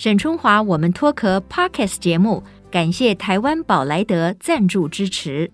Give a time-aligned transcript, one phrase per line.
[0.00, 5.50] 沈春华，我们脱壳 Podcast 节目，感谢台湾宝莱德赞助支持。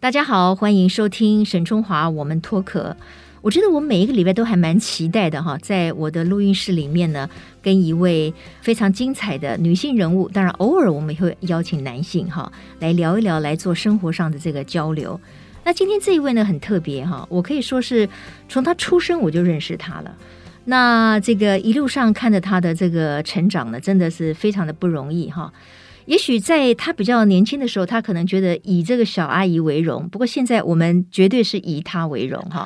[0.00, 2.96] 大家好，欢迎收听沈春华，我们脱壳。
[3.40, 7.30] 我觉得我每一个礼拜都还蛮期待的哈，在我的录音室里面呢，
[7.62, 15.20] 跟一位非常精彩的女性人物，当然偶尔我们也会邀请男性哈来聊一聊，来做生活上的这个交流。
[15.66, 18.08] 那今天这一位呢，很特别哈，我可以说是
[18.48, 20.16] 从他出生我就认识他了。
[20.66, 25.52] 那这个一路上看着他的这个成长呢，真的是非常的不容易哈。
[26.04, 30.08] 也许在他比较年轻的时候，他可能觉得以这个小阿姨为荣。
[30.08, 32.64] 不过现在我们绝对是以他为荣哈。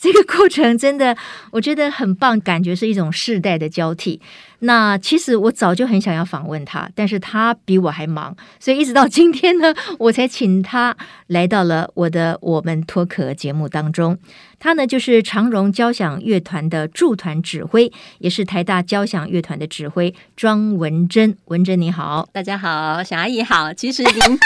[0.00, 1.14] 这个过程真的
[1.50, 4.18] 我觉得很棒，感觉是一种世代的交替。
[4.60, 14.18] 那其实我早就很想要访问他，但是他比我还忙，所以一直到今天呢，我才请他来到了我的我们脱壳节目当中。
[14.62, 21.34] 他呢，就是长荣交响乐团的驻团指挥，也是台大交响乐团的指挥庄文珍。
[21.46, 23.72] 文珍你好，大家好，小阿姨好。
[23.72, 24.38] 其实您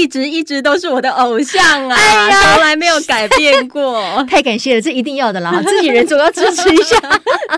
[0.00, 1.96] 一直一直都是我的偶像啊，
[2.54, 4.02] 从来没有改变过。
[4.24, 6.98] 太感谢了，这一定要的啦，自己人总要支持一下。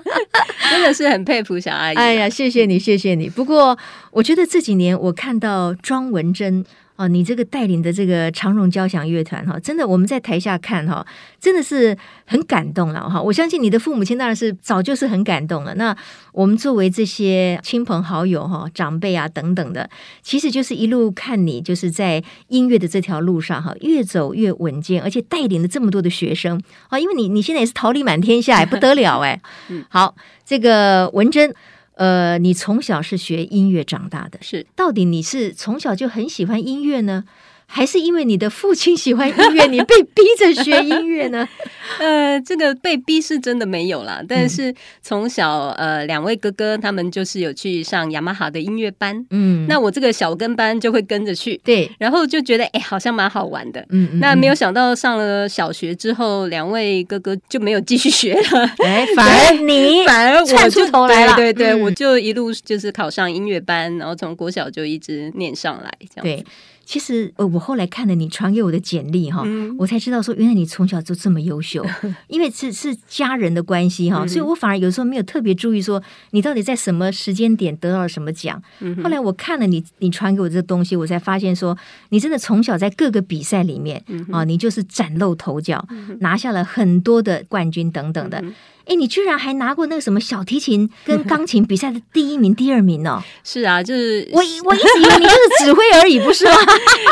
[0.69, 1.97] 真的是很佩服小阿姨。
[1.97, 3.31] 哎呀，谢谢你，谢谢你。
[3.31, 3.79] 不过
[4.11, 6.65] 我觉得这几年我看到庄文珍。
[7.01, 11.07] 哦，你这个带领的这个长荣交响乐团哈，真的我们在台下看哈，
[11.41, 13.19] 真的是很感动了哈。
[13.23, 15.75] 我相信你的父母亲当然是早就是很感动了。
[15.77, 15.97] 那
[16.33, 19.89] 我们作为这些亲朋好友哈、长辈啊等等的，
[20.21, 29.41] 其实就是一路看你就是在音乐的这条路上哈，越走越稳健，而且带领了这么多的学生啊，因为你你现在也是桃李满天下，还不得了哎。
[29.89, 31.55] 好，这个文珍。
[32.01, 34.67] 呃，你从小是学音乐长大的，是？
[34.75, 37.25] 到底你是从小就很喜欢音乐呢？
[37.73, 41.49] 还是因为你的父亲喜欢音乐，你被逼着学音乐呢？
[42.01, 44.21] 呃，这个被逼是真的没有啦。
[44.29, 66.45] 但是从小，呃，两位哥哥他们就是有去上雅马哈的音乐班，嗯，那我这个小跟班就会跟着去，对，然后就觉得哎，好像蛮好玩的，嗯，那没有想到上了小学之后，两位哥哥就没有继续学了，哎，反而你 反而我出头来了，对对对，我就一路就是考上音乐班，然后从国小就一直念上来，这样对。
[66.91, 71.87] 其实，呃，我后来看了你传给我的简历哈，嗯、我才知道说，原来你从小就这么优秀，
[72.27, 78.61] 因为是是家人的关系哈，嗯、所以我反而有时候没有特别注意说你到底在什么时间点得到了什么奖。
[78.81, 84.03] 嗯、后来我看了你你传给我这东西，我才发现说，你真的从小在各个比赛里面、
[84.33, 88.43] 啊，你就是崭露头角，嗯、拿下了很多的冠军等等的。
[88.91, 93.23] 嗯哎，你居然还拿过那个什么小提琴跟 钢琴比赛的第一名、第二名哦？
[93.45, 96.55] 是啊，就是我我一直以为你就是指挥而已， 不是吗？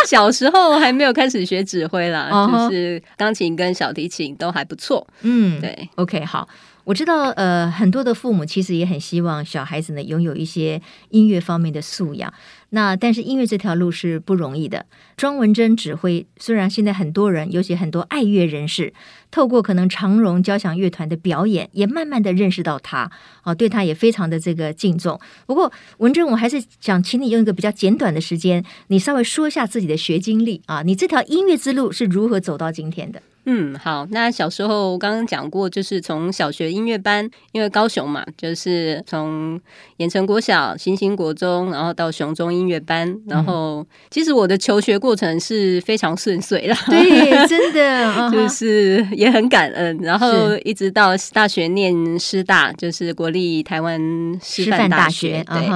[0.06, 2.68] 小时候还没有开始学指挥啦， uh huh.
[2.68, 5.06] 就是钢琴跟小提琴都还不错。
[5.22, 6.48] 嗯，对，OK，好。
[6.84, 10.80] 我知道，呃，很多的父母其实也很希望小孩子呢拥有一些
[11.10, 12.32] 音乐方面的素养。
[12.70, 14.86] 那但是音乐这条路是不容易的。
[15.16, 18.92] 庄文珍指挥，虽然现在很多人，尤其很多爱乐人士，
[19.30, 23.10] 透过可能长荣交响乐团的表演，也慢慢的认识到他，
[23.42, 25.18] 啊，对他也非常的这个敬重。
[25.46, 33.22] 不过文珍，我还是想请你用一个比较简短的时间，你稍微说一下自己的学经历啊，你这条音乐之路是如何走到今天的？
[33.50, 34.06] 嗯，好。
[34.10, 39.58] 那小时候我刚刚讲过，就是从小学音乐班，因为高雄嘛，就是从
[39.96, 43.18] 盐城国小、新兴国中，然后到雄中音乐班。
[43.26, 49.96] 然后，其实我的求学过程是非常顺遂 的，对，真的，就是也很感恩。
[50.02, 53.98] 然后一直到大学念师大，就是国立台湾
[54.42, 55.42] 师范大学。
[55.44, 55.66] 对，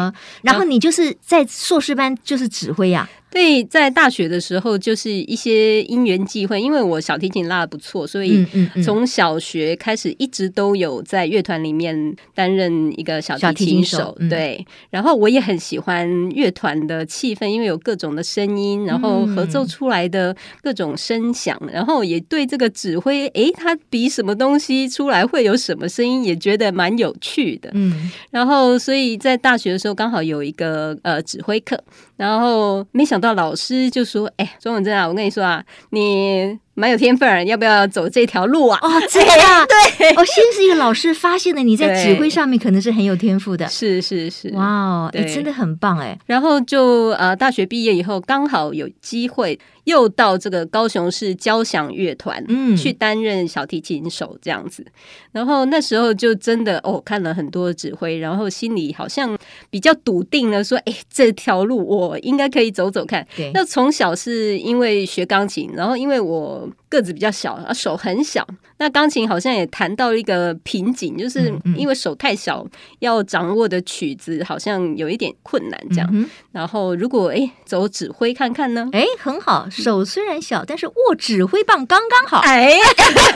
[0.43, 3.09] 然后你就是在硕士班就是指挥呀。
[3.33, 8.47] 对，在大学的时候，就是一些因缘际会，因为我小提琴拉的不错，所以
[8.85, 13.99] 从小学开始一直都有在乐团里面担任一个小提琴手。
[13.99, 27.71] 手嗯、对，然后我也很喜欢乐团的气氛，因为有各种的声音，然后合奏出来的各种声响，嗯、然后也对这个指挥，诶，他比什么东西出来会有什么声音，也觉得蛮有趣的。
[27.73, 31.83] 嗯，然后所以在大学的时候刚好有一个呃指挥课。
[32.23, 39.67] 然后没想到老师就说：“哎，庄文正啊，我跟你说啊，你蛮有天分，要不要走这条路啊？”哦， 这样
[39.99, 46.19] 对，哦，先是一个老师发现了你在指挥上面可能是很有天赋的，是是是，哇哦，哎，真的很棒哎。
[46.27, 49.59] 然后就呃，大学毕业以后刚好有机会。
[49.85, 54.87] 又到这个高雄市交响乐团，嗯，去担任小提琴手这样子，
[55.33, 59.37] 然后那时候就真的哦，看了很多指挥，然后心里好像
[59.71, 63.27] 比较笃定了，说，哎，这条路我应该可以走走看。
[63.37, 68.47] 对，那从小是因为学钢琴，然后因为我后个子比较小，手很小。
[68.77, 72.67] 那钢琴好像也谈到一个瓶颈，就是因为手太小，
[72.99, 76.09] 要掌握的曲子好像有一点困难这样。
[76.13, 78.89] 嗯、然后如果哎走指挥看看呢？
[78.93, 82.39] 哎，很好，手虽然小，但是握指挥棒刚刚好。
[82.39, 82.73] 哎，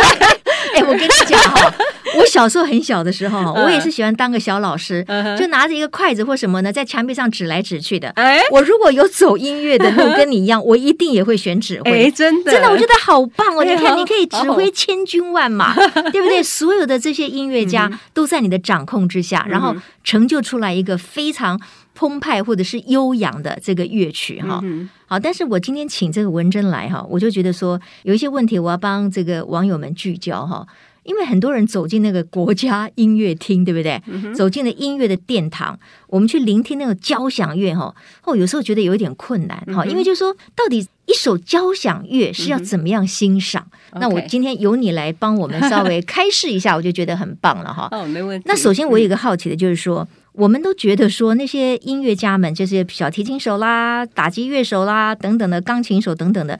[0.74, 1.72] 哎，我跟你讲哈，
[2.18, 5.04] 我小时候很小的时候，我也是喜欢当个小老师，
[5.38, 8.08] 就拿着一个筷子或什么呢，在墙壁上指来指去的。
[8.16, 12.06] 哎，我如果有走音乐的路，跟你一样，我一定也会选指挥。
[12.06, 13.62] 哎真的，真的，我觉得好棒哦！
[13.62, 15.74] 你看，你可以指挥千军万马，
[16.10, 16.42] 对不对？
[16.42, 21.60] 所有的这些音乐家都在你的掌控之下，然后成就出来一个非常
[21.94, 24.62] 澎湃或者是悠扬的这个乐曲哈。
[25.06, 30.66] 好，但是我今天请这个文珍来哈，我就觉得说有一些问题，我要帮这个网友们聚焦哈。
[31.04, 34.02] 因为很多人走进那个国家音乐厅，对不对？
[34.08, 35.78] 嗯、走进了音乐的殿堂，
[36.08, 37.94] 我们去聆听那个交响乐，哈，
[38.24, 43.66] 哦，有时候觉得有一点困难，哈、嗯，因为就是说，到底一首交响乐是要怎么样欣赏？
[43.92, 47.88] 嗯、那我今天由你来帮我们稍微开示一下，我就觉得很棒了，哈。
[47.92, 48.44] 哦，没问题。
[48.46, 56.58] 那首先我有一个好奇的就是说，嗯、我们都觉得说那些音乐家们，就是小提琴手啦、打击乐手啦等等的，钢琴手等等的。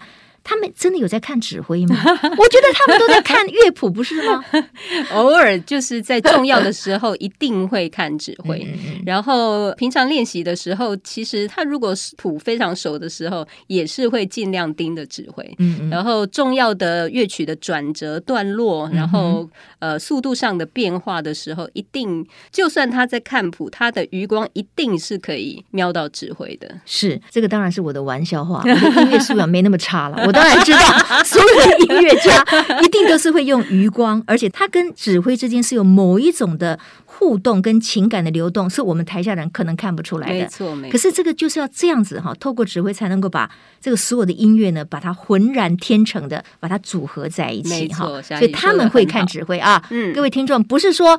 [0.48, 1.96] 他们真的有在看指挥吗？
[2.06, 4.44] 我觉得他们都在看乐谱，不是吗？
[5.12, 8.64] 偶尔就是在重要的时候一定会看指挥，
[9.04, 15.44] 然后平常练习的时候，其实他如果是谱非常熟的时候，也是会尽量盯着指挥。
[15.90, 19.50] 然后重要的乐曲的转折段落，然后
[19.80, 26.72] 呃速度上的变化的时候，一定就算他在看谱，他的余光一定是可以瞄到指挥的。
[26.84, 30.22] 是这个当然是我的玩笑话，我的音乐素养没那么差了。
[30.24, 30.35] 我。
[30.36, 30.78] 当然知道，
[31.24, 32.44] 所有的音乐家
[32.82, 40.34] 一定都是会用余光，而且他跟指挥之间是有某一种的互动跟情感的流动，是我们台下人可能看不出来的。
[40.34, 40.92] 没错，没错。
[40.92, 43.50] 可是这个就是要这样子哈，透过指挥才能够把
[43.80, 48.06] 这个所有的音乐呢，把它浑然天成的把它组合在一起哈。
[48.22, 49.82] 所以他们会看指挥啊。
[49.90, 51.18] 嗯，各位听众，不是说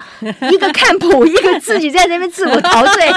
[0.51, 3.11] 一个看谱，一个自己在那边自我陶醉，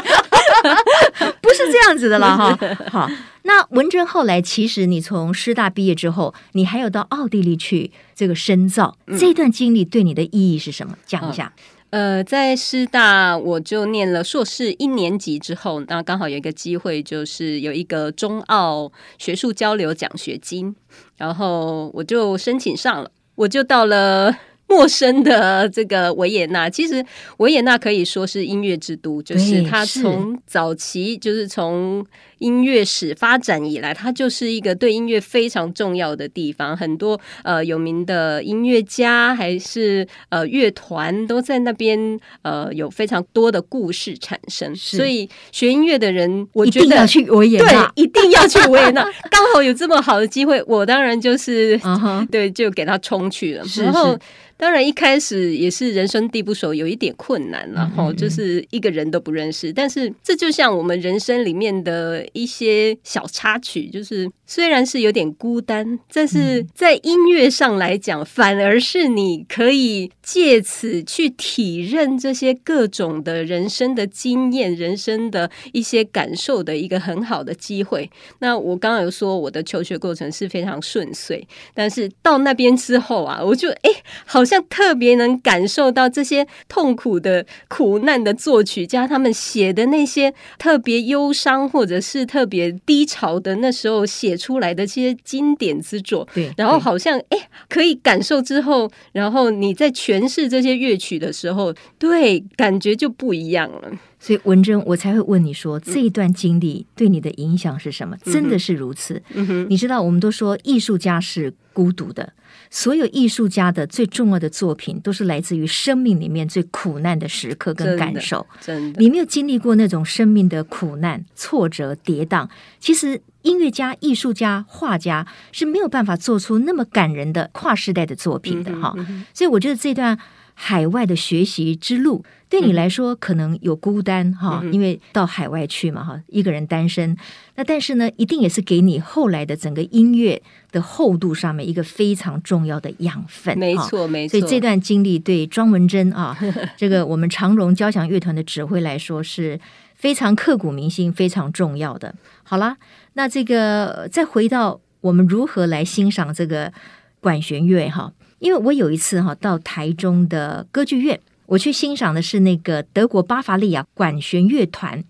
[1.43, 2.59] 不是这样子的了哈。
[2.91, 3.11] 好。
[3.43, 10.97] 那文珍后来，其实你从师大毕业之后，你还有到奥地利去这个深造，嗯、这段经历对你的意义是什么？
[11.07, 11.53] 讲一下。
[11.91, 20.77] 呃，在师大我就念了硕士一年级之后，那刚好有一个机会，就是有一个中澳学术交流奖学金，
[21.17, 24.37] 然后我就申请上了，我就到了。
[24.71, 27.05] 陌生的这个维也纳，其实
[27.39, 32.07] 维也纳可以说是音乐之都，就是它从早期就是从
[32.41, 36.77] 音乐史发展以来，它就是一个对音乐非常重要的地方。
[36.77, 44.75] 很多呃有名的音乐家还是呃乐团都在那边，呃有非常多的故事产生。
[44.77, 49.03] 所以学音乐的人，我觉得要去维也纳，对，一定要去维也纳。
[49.31, 52.27] 刚好有这么好的机会，我当然就是、uh huh.
[52.29, 53.65] 对，就给他冲去了。
[53.77, 54.19] 然后。
[54.61, 59.73] 当然，一开始也是人生地不熟，有一点困难，然后就是一个人都不认识。
[59.73, 78.11] 但是这就像我们人生里面的一些小插曲，就是虽然是有点孤单，但是在音乐上来讲，反而是你可以借此去体认这些各种的人生的经验、人生的一些感受的一个很好的机会。
[78.41, 83.91] 那我刚刚有说我的求学过程是非常顺遂，但是到那边之后啊，我就哎，
[84.27, 84.45] 好。
[84.51, 103.93] 像特别能感受到这些痛苦的苦难的作曲家，他们写的那些特别忧伤或者是特别低潮的那时候写出来的这些经典之作，对，然后好像哎，可以感受之后，然后你在诠释这些乐曲的时候，对，感觉就不一样了。
[104.19, 108.17] 所以文珍，我才会问你说，这一段经历对你的影响是什么？
[108.25, 109.23] 真的是如此。
[109.35, 112.33] 嗯，你知道，我们都说艺术家是孤独的。
[112.69, 118.47] 所有艺术家的最重要的作品，都是来自于生命里面最苦难的时刻跟感受。
[118.61, 122.47] 真的，真的，你没有经历过那种生命的苦难、挫折、跌宕，
[122.79, 128.95] 其实音乐家、艺术家、画家是没有办法做出那么感人的跨时代的作品的哈。
[128.97, 130.19] 嗯嗯、所以我觉得这段
[130.55, 132.25] 海外的学习之路。
[132.51, 137.17] 对你来说可能有孤单哈，因为到海外去嘛哈，一个人单身。
[137.55, 140.43] 那但是呢，一定也是给你后来的整个音乐
[140.73, 143.57] 的厚度上面一个非常重要的养分。
[143.57, 144.37] 没错，没错。
[144.37, 146.37] 所以这段经历对庄文珍啊，
[146.77, 149.61] 这个我们长荣交响乐团的指挥来说是
[150.01, 152.15] 非常刻骨铭心、非常重要的。
[152.43, 152.75] 好了，
[153.13, 156.73] 那这个再回到我们如何来欣赏这个
[157.21, 161.21] 管弦乐哈，因为我有一次哈到台中的歌剧院。
[161.45, 165.03] 我去欣赏的是那个德国巴伐利亚管弦乐团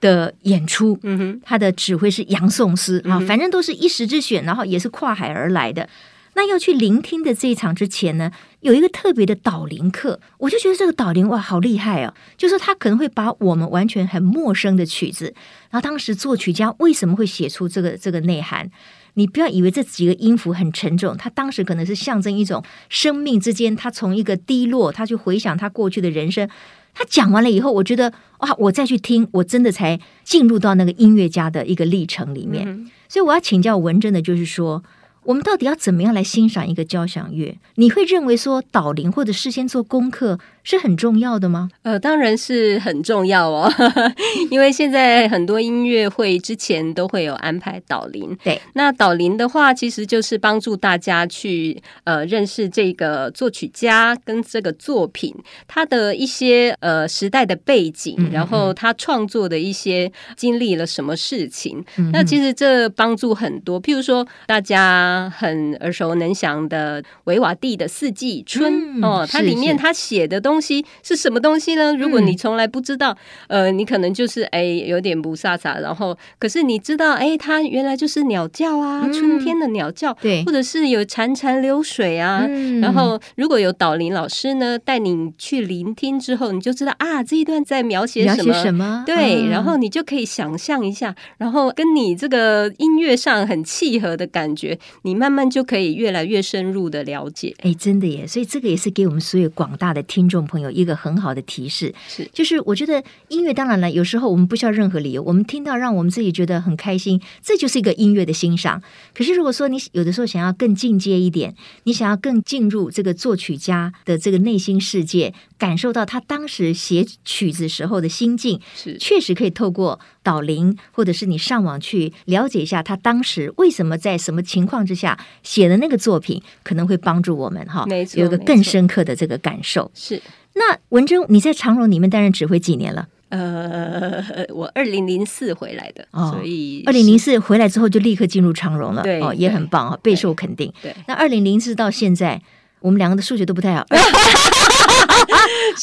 [0.00, 5.88] 的演出，嗯哼他的指挥是杨颂斯啊，反正都是一时之选，然后也是跨海而来的。
[6.34, 12.12] 那要去聆听的这一场之前呢，有一个特别的导灵课，我就觉得这个导灵哇，好厉害哦！
[12.36, 15.32] 就是他可能会把我们完全很陌生的曲子，
[15.70, 18.68] 然后当时作曲家为什么会写出这个这个内涵？
[19.14, 26.48] 你不要以为这几个音符很沉重，他当时可能是象征一种生命之间，他从一个低落，他去回想他过去的人生。
[26.94, 32.64] 他讲完了以后，我觉得哇，我再去听，我真的才进入到那个音乐家的一个历程里面。
[32.66, 34.82] 嗯、所以我要请教文真的，就是说。
[35.28, 37.58] 我们到底要怎么样来欣赏一个交响乐？
[37.74, 41.70] 你会认为说导聆或者事先做功课是很重要的吗？
[41.82, 43.72] 呃，当然是很重要哦，
[44.50, 48.36] 因为现在很多音乐会之前都会有安排导聆。
[48.44, 55.34] 对，那导聆的话，其实就是帮助大家去呃认识这个作曲家跟这个作品
[55.66, 61.82] 他的一些呃时代的背景，嗯嗯嗯，然后他创作的一些经历了什么事情。
[62.12, 64.98] 那其实这帮助很多，譬如说大家。
[65.38, 68.72] 很耳熟能详的维瓦蒂的《四季春》
[69.06, 71.94] 哦，它里面他写的东西是什么东西呢？
[71.94, 73.16] 如果你从来不知道，
[73.48, 82.46] 呃，你可能就是哎有点不飒飒，然后可是你知道，哎，它原来就是鸟叫啊，春天的鸟叫，对，或者是有潺潺流水啊。
[82.80, 94.78] 然后如果有导林老师呢带你去聆听之后，你就知道啊这一段在描写什么什么，对，然后你就可以想象一下，然后跟你这个音乐上很契合的感觉。
[95.02, 98.26] 你慢慢就可以越来越深入的了解，哎，真的耶！
[98.26, 108.82] 所以这个也是给我们所有广大的听众朋友一个很好的提示，是，就是我觉得音乐当然了，有时候我们不需要任何理由，我们听到让我们自己觉得很开心，这就是一个音乐的欣赏。
[109.14, 129.90] 可是如果说你有的时候想要更进阶一点，你想要更进入这个作曲家的这个内心世界，感受到他当时写曲子时候的心境，是，确实可以透过导聆，或者是你上网去了解一下他当时为什么在什么情况之下写的那个作品，可能会帮助我们哈，没错，有一个更深刻的这个感受。
[129.94, 130.20] 是。
[130.54, 133.08] 那文珍，你在长荣里面担任指挥几年了？
[133.30, 140.72] 呃， 我二零零四回来的，哦、所以二零零四回来之后就立刻进入长荣了，对，哦，也很棒啊，备受肯定。
[140.82, 142.40] 对，那二零零四到现在，
[142.80, 143.86] 我们两个的数学都不太好。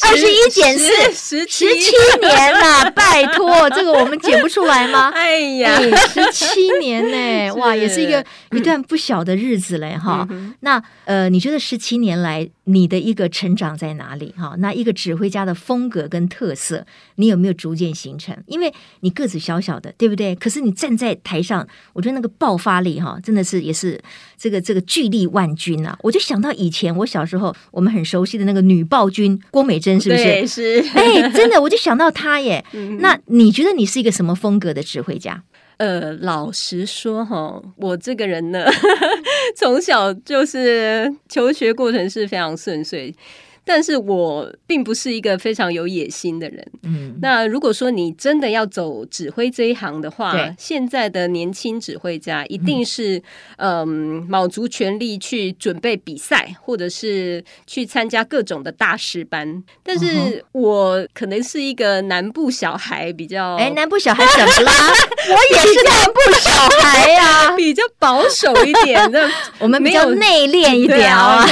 [0.04, 1.66] 二十一减四，十七
[2.20, 5.10] 年了， 拜托，这个我们减不出来吗？
[5.14, 10.28] 哎呀，十七年呢， 哇，也是一个一段不小的日子嘞，哈。
[10.62, 14.34] 那呃，你觉得十七年来你的一个成长在哪里？
[14.38, 16.86] 哈，那一个指挥家的风格跟特色，
[17.16, 18.36] 你有没有逐渐形成？
[18.48, 20.36] 因为你个子小小的，对不对？
[20.36, 24.02] 可是你站在台上，我觉得那个爆发力，哈，真的是也是
[24.38, 25.98] 这个这个巨力万钧啊！
[26.02, 29.76] 我就想到以前我小时候，我们很熟悉的那个女暴君郭美。
[29.86, 30.24] 珍是不是？
[30.24, 30.84] 对，是。
[30.96, 32.66] 哎，真的，我就想到她耶。
[33.00, 35.44] 那你觉得你是一个什么风格的指挥家？
[35.78, 38.66] 呃，老实说哈，我这个人呢，
[39.56, 43.14] 从小就是求学过程是非常顺遂。
[43.66, 46.66] 但是我并不是一个非常有野心的人。
[46.84, 53.22] 嗯，那如果说你真的要走指挥这一行的话，对现在的年轻指挥家一定是
[53.58, 53.88] 嗯，
[54.30, 59.64] 卯、呃、足全力去准备比赛，或者是去参加各种的大师班。
[59.84, 64.94] 但是我可能是一个南部小孩，比较哎，南部小孩怎么啦？
[65.28, 69.28] 我也是南部小孩呀、啊， 比较保守一点的。
[69.58, 71.44] 我们比较内敛一点啊，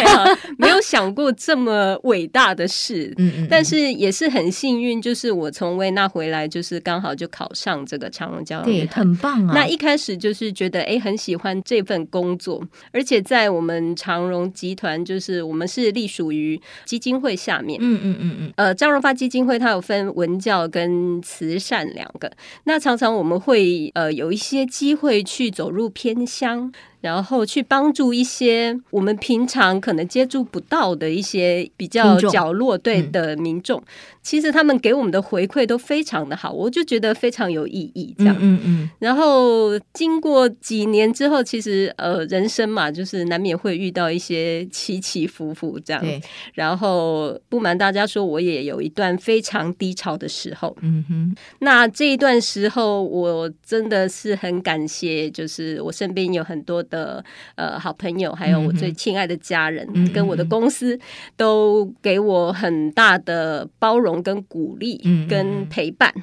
[0.60, 2.00] 没有想过这么。
[2.04, 9.54] 伟大的事，嗯嗯，但是也是很幸运，就是我从维纳回来，就是刚好就考上这个长荣交响乐团，对，很棒啊。
[9.54, 22.32] 那一开始就是觉得，哎，很喜欢这份工作，而且在我们长荣集团，就是我们是隶属于基金会下面，嗯嗯嗯嗯，呃，张荣发基金会它有分文教跟慈善两个，
[22.66, 26.72] 那常常我们会呃有一些机会去走入偏乡。
[27.04, 33.78] 然后去帮助一些我们平常可能接触不到的一些比较角落对的民众。
[33.82, 33.84] 嗯
[34.24, 38.16] 其实他们给我们的回馈都非常的好，我就觉得非常有意义。
[38.18, 38.64] 这样，嗯嗯。
[38.66, 46.02] 嗯，然后经过几年之后，其实呃，人生嘛，就是难免会遇到一些起起伏伏这样。
[46.02, 46.22] 对。
[46.54, 50.74] 然后不瞒大家说，我也有一段非常低潮的时候。
[50.82, 51.36] 嗯哼。
[51.60, 57.22] 那这一段时候，我真的是很感谢，就是我身边有很多的
[57.56, 60.98] 呃好朋友，还有我最亲爱的家人，嗯、跟我的公司
[61.36, 64.13] 都给我很大的包容。
[64.22, 66.14] 跟鼓励，跟陪伴，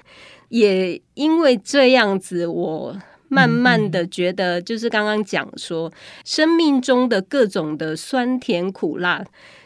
[0.51, 2.97] 也因为这样子，我
[3.29, 5.91] 慢慢的觉得，就是刚刚讲说，
[6.25, 9.25] 生命中的各种的酸甜苦辣，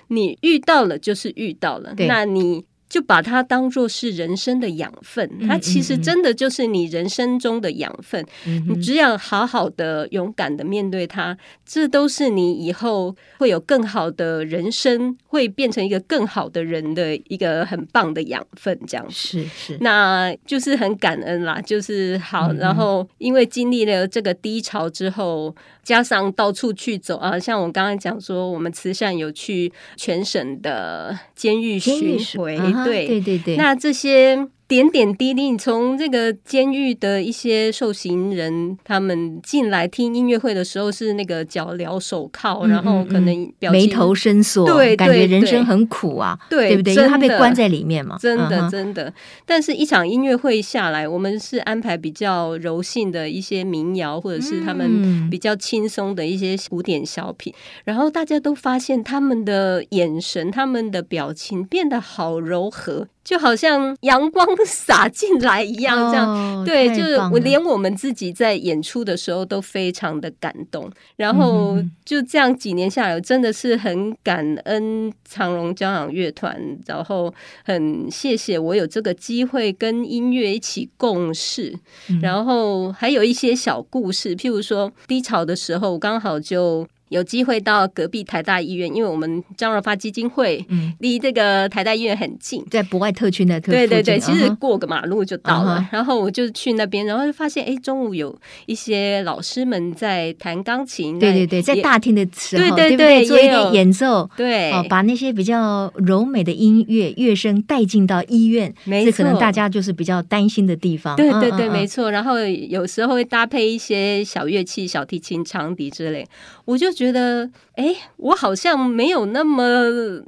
[0.08, 2.64] 你遇到了就是遇到了，那你。
[2.94, 5.28] 就把它当做是人生的养分。
[5.40, 8.24] 嗯、它其实真的就是你人生中的养分。
[8.46, 11.36] 嗯、你只要好好的、勇敢的面对它，
[11.66, 18.78] 这都是你以后会有更好的人生，会变成一个更好的人的一个很棒的养分。
[18.86, 21.60] 这样是是，那就是很感恩啦。
[21.60, 25.52] 就是好，嗯、然后因为经历了这个低潮之后。
[25.84, 34.48] 加上到处去走啊，像我刚刚讲说，我们慈善有去全省的监狱巡回，对对对对，那这些。
[34.66, 46.94] 点点滴滴，你从这个监狱的一些受刑人，他们进来听音乐会的时候，是那个脚镣手铐，嗯、然后可能表情眉头深锁，对，感觉人生很苦啊，对，对不对？
[46.94, 49.12] 因为他被关在里面嘛，真的真的。
[49.44, 63.08] 但是，一场音乐会下来，我们是安排比较柔性的一些民谣，或者是他们比较轻松的一些古典小品，嗯、然后大家都发现他们的眼神、他们的表情变得好柔和。
[63.24, 70.90] 就好像阳光洒进来一样，这样、哦、对，就是我连我们自己在演出的时候都非常的感动。
[71.16, 76.54] 然后就这样几年下来，我真的是很感恩长荣交响乐团，
[76.86, 77.32] 然后
[77.64, 81.74] 很谢谢我有这个机会跟音乐一起共事。
[82.10, 86.86] 嗯、然后还有一些小故事，譬如说低潮的时候，我刚好就。
[87.08, 90.64] 有机会到隔壁台大医院，因为我们张荣发基金会
[90.98, 95.76] 离这个台大医院很近，在博爱特区那特对对对，其实过个马路就到了。
[95.76, 95.86] Uh huh.
[95.92, 101.18] 然后我就去那边，然后就发现，哎，中午有一些老师们在弹钢琴。
[101.18, 111.14] 对对对，在大厅的时候，对对对，做一点演奏，对，哦，把那些比较柔美的音乐乐声带进到医院，没错，这可能大家就是比较担心的地方。
[111.16, 112.10] 对对对，没错。
[112.10, 116.26] 然后有时候会搭配一些小乐器，小提琴、长笛之类，
[116.64, 117.50] 我就觉觉得。
[117.74, 119.66] 哎，我好像没有那么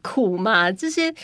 [0.02, 1.14] 苦嘛，这些。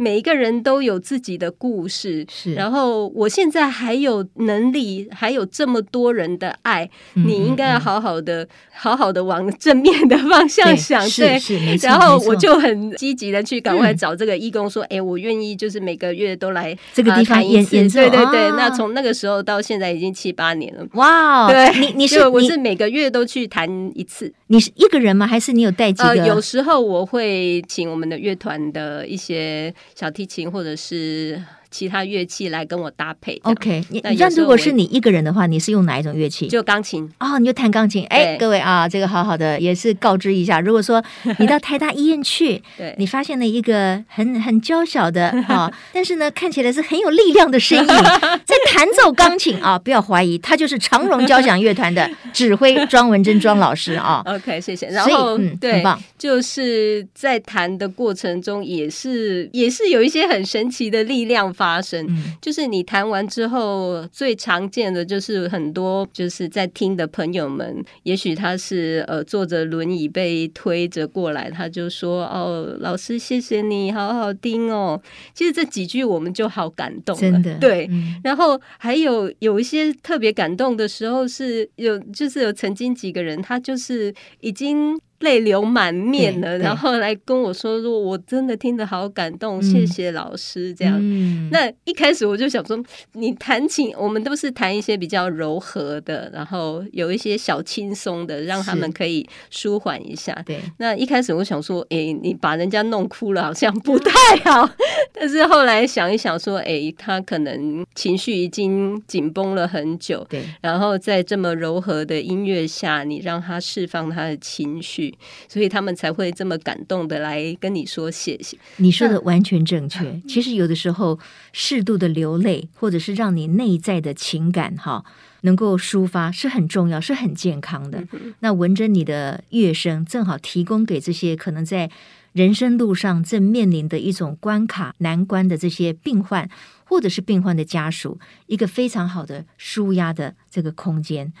[0.00, 2.54] 每一个人都有自己的故事，是。
[2.54, 11.38] 然后我现在还有能力，还有这么多人的爱，嗯、你应该要好好的、嗯、好好的往正面的方向想，对。
[11.38, 11.58] 是。
[11.86, 18.46] 然后我就很积极的去赶快找这个义工，说：“哎、嗯，我愿意，就是每个月都来这个地方演演奏。”对对对。
[18.46, 20.86] 啊、那从那个时候到现在已经七八年了。
[20.94, 24.32] 哇，对，你你是 我是每个月都去弹一次。
[24.46, 25.26] 你是一个人吗？
[25.26, 26.08] 还是你有带几个？
[26.08, 29.74] 呃，有时候我会请我们的乐团的一些。
[29.94, 31.42] 小提琴，或者是。
[31.70, 33.40] 其他乐器来跟我搭配。
[33.44, 36.48] OK，你那如果是你一个人的话，你是用哪一种乐器？
[36.48, 38.04] 就钢琴哦，你就弹钢琴。
[38.06, 40.60] 哎，各位啊，这个好好的也是告知一下。
[40.60, 41.02] 如果说
[41.38, 47.86] 你到台大医院去， 对，你发现了一个很很娇小的啊， 但是呢看起来是很有力量的身影
[48.44, 54.22] 在弹奏钢琴啊，不要怀疑，他就是长荣交响乐团的指挥庄文珍庄老师啊。
[54.26, 54.88] OK，谢谢。
[54.88, 61.52] 然后嗯，对，很棒，就是在弹的过程中，也是也是有一些很神奇的力量。
[61.60, 62.08] 发生
[62.40, 74.98] 就是你谈完之后，最常见的就是很多就是在听的朋友们，也许他是呃坐着轮椅被推着过来，他就说：“哦，老师谢谢你，好好听哦。”
[75.36, 77.86] 其实这几句我们就好感动了，真的对。
[78.24, 84.98] 然后还有有一些特别感动的时候，是有就是有曾经几个人，他就是已经。
[85.20, 100.58] 泪流满面了，然后来跟我说：“说我真的听得好感动，嗯、谢谢老师。”这样，嗯、那一开始我就想说：“你弹琴，我们都是弹一些比较柔和的，然后有一些小轻松的，让他们可以舒缓一下。”对。
[100.78, 104.12] 那一开始我想说：“哎，你把人家弄哭了，好像不太
[104.50, 104.70] 好。
[105.12, 110.42] ”但是后来想一想，说：“哎，他可能情绪已经紧绷了很久，对。
[110.62, 115.09] 然后在这么柔和的音乐下，你让他释放他的情绪。”
[115.48, 118.56] 所以他们才会这么感动的来跟你说谢谢。
[118.76, 120.20] 你说的完全正确。
[120.28, 121.18] 其实有的时候
[121.52, 125.04] 适度的流泪，或者是让你内在的情感哈
[125.42, 128.06] 能够抒发，是很重要，是很健康的。
[128.12, 131.90] 嗯、那闻着你的乐声正好提供给这些可能在
[132.32, 136.48] 人生路上正面临的一种关卡难关的这些病患，
[136.84, 141.32] 或者是病患的家属，一个非常好的舒压的这个空间。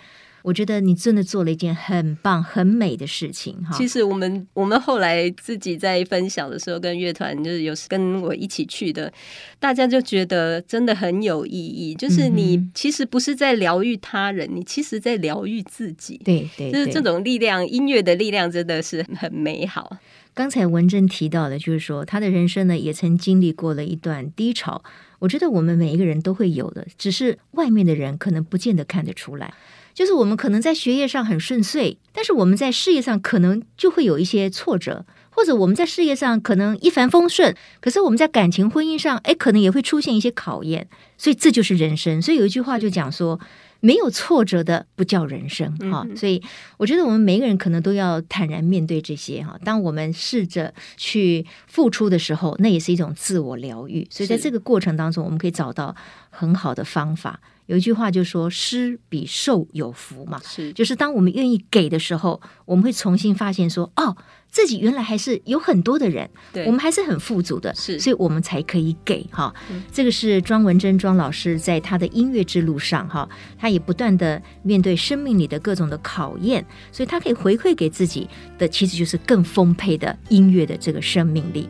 [0.42, 3.76] 我觉得你真的做了一件很棒、很美的事情哈。
[3.76, 9.12] 其实我们我们后来自己在分享的时候，跟乐团就是有跟我一起去的，
[9.58, 11.94] 大家就觉得真的很有意义。
[11.94, 16.20] 就是你其实不是在疗愈他人，你其实在疗愈自己。
[16.24, 19.98] 对对，就是这种力量，音乐的力量真的是很美好。
[20.32, 24.82] 刚才文珍提到的，就是说他的人生呢，也曾经历过了一段低潮。
[25.18, 29.52] 我觉得我们每一个人都会有的，只是外面的人可能不见得看得出来。
[30.00, 40.88] 就是我们可能在学业上很顺遂，但是我们在事业上可能就会有一些挫折，或者我们在事业上可能一帆风顺，可是我们在感情婚姻上，哎，可能也会出现一些考验。
[41.18, 42.22] 所以这就是人生。
[42.22, 43.38] 所以有一句话就讲说。
[43.82, 46.42] 没有挫折的不叫人生哈，所以
[46.76, 49.58] 我觉得我们每个人可能都要坦然面对这些哈。
[49.64, 54.06] 当我们试着去付出的时候，那也是一种自我疗愈。
[54.10, 55.96] 所以在这个过程当中，我们可以找到
[56.28, 57.40] 很好的方法。
[57.70, 64.16] 有一句话就说：“施比受有福”嘛，是，就是当我们愿意给的时候，我们会重新发现说：“哦。”
[64.50, 69.54] 自己原来还是有很多的人，对，我们还是很富足的，是，所以我们才可以给哈。
[69.70, 78.28] 嗯、这个是庄文珍庄老师在他的音乐之路上哈，他也不断的面对生命里的各种的考验，所以他可以回馈给自己
[78.58, 81.68] 的，其实就是更丰沛的音乐的这个生命力。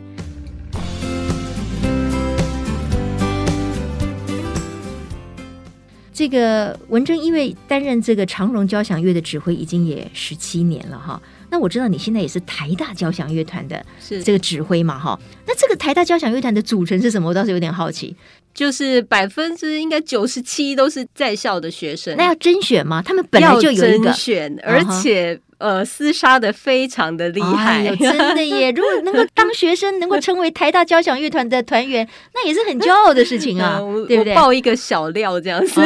[6.13, 11.21] 这个文征因为担任这个长荣交响乐的指挥，已经也十七年了哈。
[11.49, 13.85] 那我知道你现在也是台大交响乐团的
[14.23, 15.19] 这个指挥嘛，哈。
[15.45, 17.29] 那这个台大交响乐团的组成是什么？
[17.29, 18.15] 我倒是有点好奇。
[18.53, 22.15] 就是百分之应该九十七都是在校的学生。
[22.17, 23.01] 那要甄选吗？
[23.05, 25.39] 他们本来就有一个甄选，而且。
[25.61, 28.71] 呃，厮杀的非常的厉害，哦，真的耶！
[28.75, 34.33] 如果能够当学生，能够成为台大交响乐团的团员，那也是很骄傲的事情啊， 嗯、对不对？
[34.33, 35.79] 爆一个小料这样子。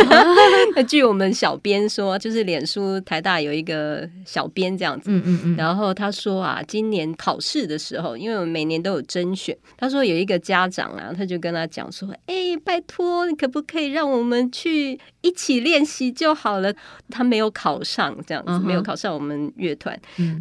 [0.78, 5.56] 那 据我们小编说，就是脸书台大有一个小编这样子，嗯嗯嗯。
[5.58, 16.74] 然后他说啊，今年考试的时候，因为我们每年都有甄选，他说有一个家长啊，他就跟他讲说，哎，拜托，你可不可以让我们去一起练习就好了？
[17.10, 19.36] 他没有考上，这样子，嗯、没有考上我们。
[19.58, 19.98] 乐团，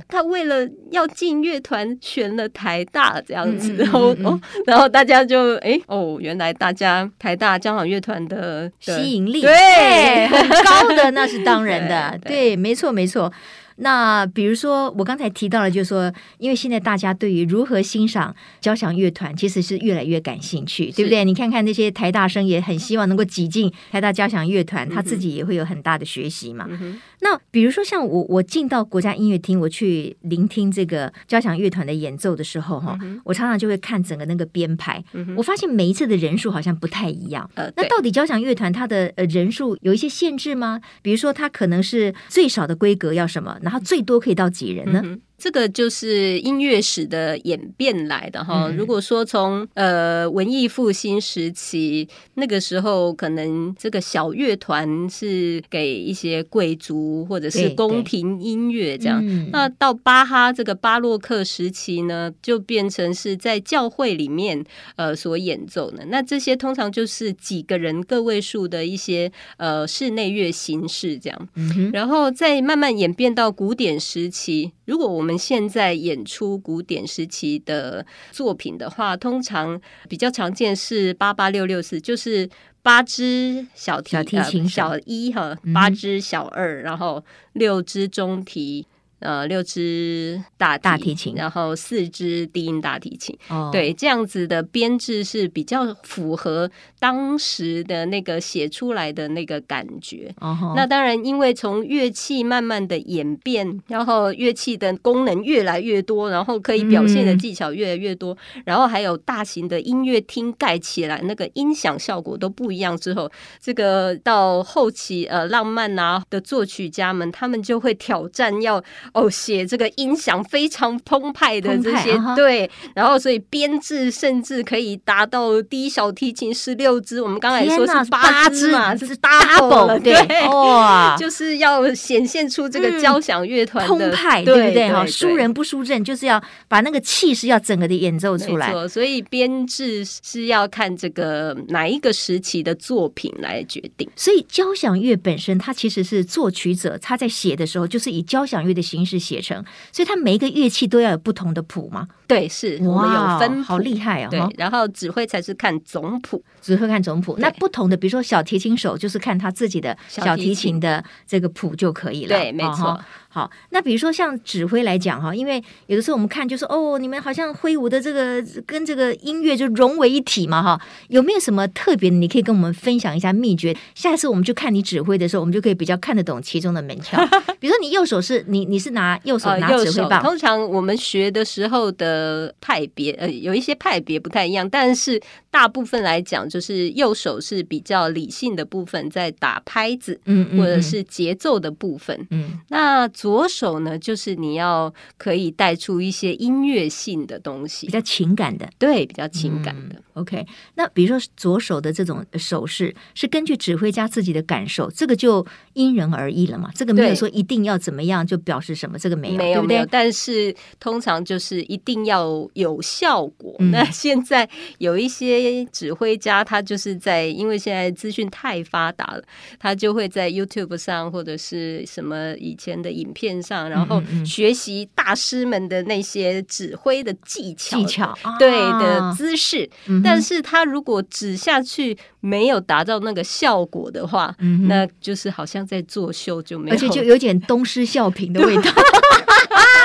[0.08, 13.32] 他为了要进乐团，选了台大这样子，然后哦，然后大家就哎哦，原来大家台大交响乐团的吸引力对很高的，那是当然的， 对，没错，没错。
[13.76, 21.24] 那比如说，我刚才提到了，就是说，因为现在大家对于如何欣赏交响乐团，其实是越来越感兴趣，对不对？
[21.24, 26.66] 你看看那些台大生也很希望能够挤进台大交响乐团，他自己也会有很大的学习嘛。
[26.70, 37.50] 嗯、那比如说，像我我进到国家音乐厅，我去聆听这个交响乐团的演奏的时候，哈、嗯，我常常就会看整个那个编排，嗯、我发现每一次的人数好像不太一样。
[37.54, 40.80] 呃，那到底交响乐团它的呃人数有一些限制吗？
[41.02, 43.58] 比如说，它可能是最少的规格要什么？
[43.64, 45.02] 然后最多可以到几人呢？
[45.36, 48.68] 这个就是音乐史的演变来的哈。
[48.76, 59.22] 如果说从呃文艺复兴时期那个时候，可能这个小乐团是给一些贵族或者是宫廷音乐这样。
[59.50, 64.64] 那到巴哈这个巴洛克时期呢，就变成是在教会里面
[64.96, 66.04] 呃所演奏的。
[66.06, 71.48] 那这些通常就是几个人个位数的一些呃室内乐形式这样。
[71.92, 82.48] 然后再慢慢演变到古典时期，如果我们现在演出古典时期的作品的话，通常比较常见是八八六六四，就是
[82.82, 88.86] 八支小提，小提琴、呃、小一哈，八支小二，然后六支中提。
[89.24, 100.30] 呃，六支大大提琴，然后四支低音大提琴，哦、对，这样子的编制是比较符合当时的那个写出来的那个感觉。
[100.42, 118.84] 哦、那当然，因为从乐器慢慢的演变，然后乐器的功能越来越多，然后可以表现的技巧越来越多，嗯、然后还有大型的音乐厅盖起来，那个音响效果都不一样之后，这个到后期呃浪漫啊的作曲家们，他们就会挑战要。
[119.14, 130.14] 哦，写这个音响非常澎湃的这些，对，然后所以编制甚至可以达到低小提琴十六支，我们刚才说是八支嘛，这是 double，对，
[130.48, 134.92] 哇， 就是要显现出这个交响乐团的澎湃，对不对？
[134.92, 138.66] 哈，输人不输阵，就是要把那个气势要整个的演奏出来。
[138.66, 144.08] 没错，所以编制是要看这个哪一个时期的作品来决定。
[144.16, 152.08] 所以交响乐本身，它其实是作曲者他在写的时候，就是以交响乐的形式写成，所以它每一个乐器都要有不同的谱吗？
[152.26, 154.30] 对，是我们有分谱，好厉害啊、哦！
[154.30, 157.36] 对，然后指挥才是看总谱，指挥看总谱。
[157.38, 162.28] 那不同的，比如说小提琴手，就是看他自己的小提琴的这个谱就可以了。
[162.28, 162.98] 对，没错。
[163.34, 172.14] 好，那比如说像指挥来讲哈，因为有的时候我们看就是哦，你们好像挥舞的这个跟这个音乐就融为一体嘛哈，有没有什么特别的？
[172.14, 173.76] 你可以跟我们分享一下秘诀。
[173.96, 177.16] 下一次我们就看你指挥的时候，我们就可以比较看得懂其中的门窍。
[177.58, 185.20] 比如说你右手是你你是拿右手拿指挥棒，通常我们学的时候的派别呃有一些派别不太一样，但是
[185.54, 199.94] 大部分来讲，就是右手是比较理性的部分，在打拍子，嗯，或者是节奏的部分，嗯，那左手呢，就是你要可以带出一些音乐性的东西，比较情感的，对，比较情感的。
[199.94, 200.46] 嗯、OK，
[200.76, 206.70] 那比如说左手的这种手势，是根据指挥家自己的感受，这个就因人而异了嘛？
[206.74, 209.88] 这个没有说一定要怎么样就表示什么，这个没有，没有，对不对？
[209.90, 213.56] 但是通常就是一定要有效果。
[213.58, 214.48] 嗯、那现在
[214.78, 219.22] 有一些指挥家，他就是在因为现在资讯太发达了，
[219.58, 229.68] 他就会在 YouTube 上或者是什么以前的影片上，然后学习大师们的那些指挥的技巧、技巧，对的姿势。
[230.03, 238.62] 啊、但是他如果指下去没有达到那个效果的话，嗯、那就是好像在作秀，就没有，而且就有点东施效颦的味道。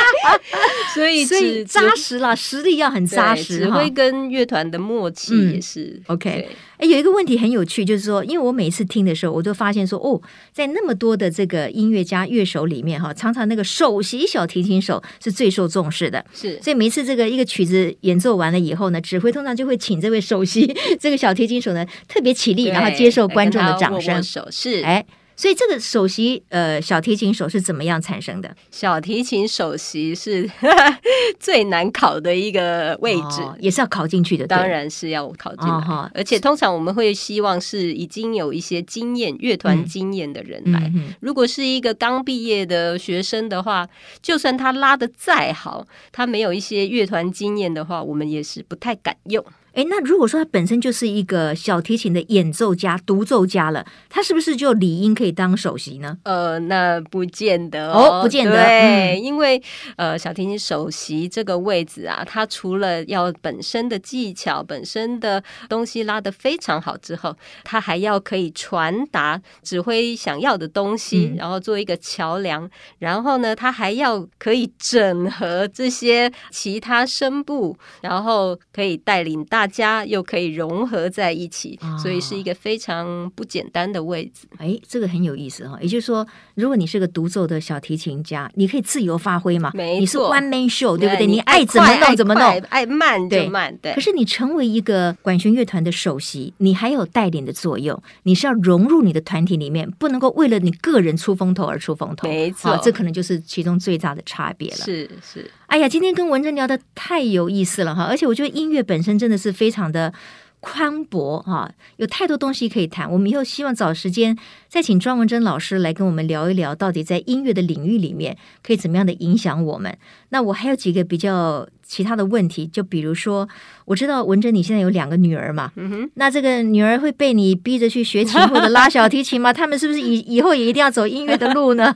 [0.93, 3.60] 所以，所以扎实啦，实力要很扎实。
[3.60, 6.50] 指挥跟乐团的默契也是、嗯、OK。
[6.78, 10.22] 哎，有一个问题很有趣，就是说，因为我每次听的时候，我都发现说，哦，
[10.54, 16.26] 在那么多的这个音乐家乐手里面，哈，常常那个首席小提琴手是最受重视的。
[16.34, 24.13] 是，所以每一次这个一个曲子演奏完了以后呢，指挥通常就会请这位首席 这个小提琴手呢特别起立，然后接受观众的掌声。
[24.13, 25.06] 握握手是，哎。
[25.39, 28.54] 所以这个首席呃小提琴手是怎么样产生的？
[28.71, 30.45] 小提琴首席是
[31.39, 34.45] 最难考的一个位置，哦、也是要考进去的。
[34.45, 40.91] 当然是要考进来，哦、而且通常我们会希望是已经有一些经验、乐团经验的人来。
[40.93, 43.88] 嗯、如果是一个刚毕业的学生的话，
[44.21, 49.41] 就算他拉的再好，他没有一些乐团经验的话，我们也是不太敢用。
[49.80, 56.18] 哎，那如果说他本身就是一个小提琴的演奏家、独奏家了，他是不是就理应可以当首席呢？
[56.24, 58.52] 呃，那不见得哦，哦不见得。
[58.52, 59.62] 对，嗯、因为
[59.96, 72.70] 呃，小提琴首席这个位置啊，他除了要本身的技巧、本身的东西拉得非常好之后，他还要可以传达指挥想要的东西，嗯、然后做一个桥梁。
[72.98, 79.68] 然后呢，他还要可以整合这些其他声部，然后可以带领大。
[79.69, 84.47] 大家又可以融合在一起，哦、所以是一个非常不简单的位置。
[84.58, 85.77] 哎，这个很有意思哈。
[85.79, 89.71] 也就是说，如果你是个独奏的小提琴家，你可以自由发挥嘛。
[89.75, 91.27] 你是 one man show，对不对？
[91.27, 93.77] 你爱怎么弄怎么弄，爱慢就慢。
[93.79, 93.93] 对。
[93.93, 102.27] 可是你成为一个管弦乐团的首席，你还有带领的作用，你是要融入你的团体里面，不能够为了你个人出风头而出风头。
[102.27, 104.77] 没错，这可能就是其中最大的差别了。
[104.77, 105.51] 是是。
[105.69, 110.12] 哎呀，今天跟文珍聊的太有意思了哈，而且我觉得音乐本身真的是非常的
[110.60, 113.10] 宽博哈，有太多东西可以谈。
[113.12, 114.36] 我们以后希望找时间
[114.67, 119.95] 再请庄文珍老师来跟我们聊一聊，到底在音乐的领域里面可以怎么样的影响我们。
[120.29, 123.49] 那我还有几个比较其他的问题，就比如说，
[123.86, 125.71] 我知道文珍你现在有两个女儿嘛，
[126.13, 129.52] 那这个女儿会被你逼着去学琴或者拉小提琴吗？
[129.52, 131.91] 他们是不是以以后也一定要走音乐的路呢？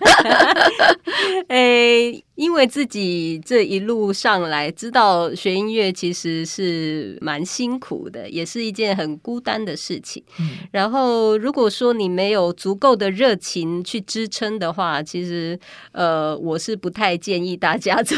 [1.49, 2.23] 诶。
[2.36, 10.21] 因为自己这一路上来，知道学音乐其实是蛮辛苦的，也是一件很孤单的事情。
[10.39, 15.58] 嗯、然后，如果说你没有足够的热情去支撑的话，其实
[15.91, 18.15] 呃，我是不太建议大家走。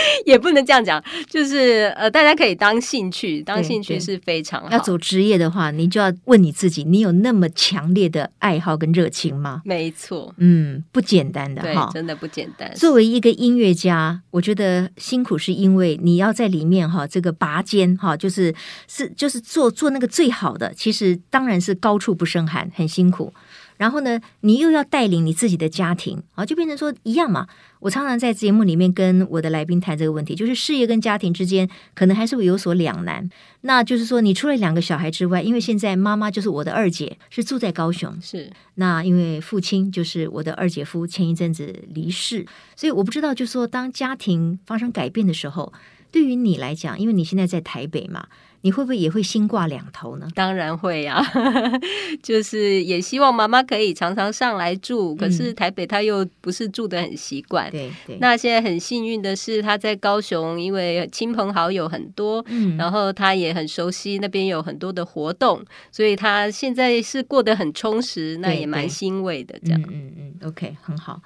[0.26, 4.70] 也不能这样讲，就是呃，大家可以当兴趣，当兴趣是非常好。
[4.70, 9.62] 要走职业的话，你就要问你自己，你有那么强烈的爱好跟热情吗？
[9.64, 12.72] 没错，嗯，不简单的哈，真的不简单。
[12.74, 18.54] 作为一个音乐家，我觉得辛苦是因为你要在里面哈，这个拔尖哈，就是
[18.86, 23.32] 是就是做做那个最好的，其实当然是高处不胜寒，很辛苦。
[23.78, 27.46] 然后呢，你又要带领你自己的家庭，啊，就变成说一样嘛。
[27.80, 33.30] 我常常在节目里面跟我的来宾谈这个问题，就是事业跟家庭之间可能还是会有所两难。
[33.60, 38.50] 那就是说，你除了两个小孩之外，因为现在妈妈就是我的二姐，是住在高雄，是。
[38.74, 45.72] 那因为父亲就是我的二姐夫，前一阵子离世，所以我不知道，就是说当家庭发生改变的时候，
[46.10, 48.26] 对于你来讲，因为你现在在台北嘛。
[48.62, 50.26] 你会不会也会心挂两头呢？
[50.34, 51.32] 当然会呀、啊，
[52.20, 55.14] 就是也希望妈妈可以常常上来住。
[55.14, 57.70] 可是台北她又不是住的很习惯。
[57.70, 58.18] 对对。
[58.20, 69.56] 那现在很幸运的是，她在高雄，因为亲朋好友很多，嗯，然后她也很熟悉那边有很多的活动，所以她现在是过得很充实，那也蛮欣慰的。
[69.64, 71.20] 这样，嗯嗯嗯，OK，很好。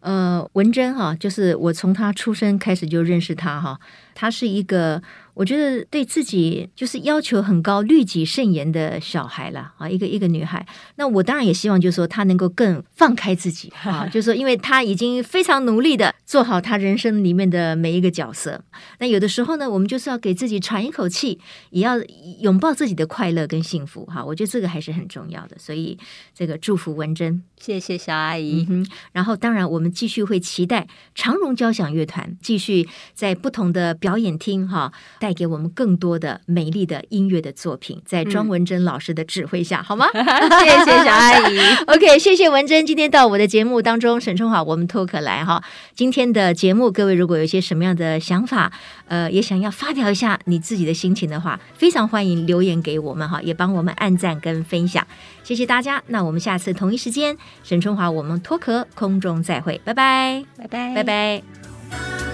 [0.00, 3.80] 呃，文珍哈，就是我从她出生开始就认识她哈，
[4.14, 5.02] 她是一个。
[5.36, 10.66] 我觉得对自己就是要求很高、律己慎言的小孩了啊，一个一个女孩。
[10.94, 18.64] 那我当然也希望，就是说她能够更放开自己 啊，就是说，因为她已经非常努力的做好她人生里面的每一个角色。
[18.98, 21.98] 那有的时候呢，我们就是要给自己喘一口气，也要
[22.40, 24.24] 拥抱自己的快乐跟幸福哈。
[24.24, 25.98] 我觉得这个还是很重要的，所以
[26.34, 28.66] 这个祝福文珍，谢谢小阿姨。
[28.70, 34.90] 嗯，然后当然我们继续会期待长荣交响乐团继续在不同的表演厅哈。
[35.26, 40.06] 带给我们更多的美丽的音乐的作品，在庄文珍老师的指挥下，嗯、好吗？
[40.62, 41.58] 谢谢小阿姨。
[41.88, 45.60] OK，谢谢文珍今天到我的节目当中，沈春华我们脱壳来哈。
[45.96, 48.70] 今天的节目，各位如果有一些什么样的想法，
[49.08, 55.04] 呃，也想要发表一下你自己的心情的话，非常欢迎留言给我们哈，也帮我们按赞跟分享，
[55.42, 56.00] 谢谢大家。
[56.06, 62.25] 那我们下次同一时间，沈春华我们脱壳空中再会，拜拜，拜拜，拜拜。